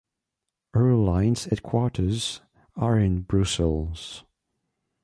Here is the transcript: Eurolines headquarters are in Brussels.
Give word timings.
Eurolines 0.75 1.43
headquarters 1.47 2.41
are 2.75 2.97
in 2.97 3.21
Brussels. 3.21 4.23